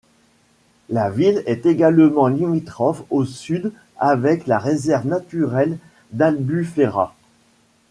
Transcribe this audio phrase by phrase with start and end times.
[0.89, 5.77] La ville est également limitrophe au sud avec la Réserve naturelle
[6.11, 7.13] d'Albufera.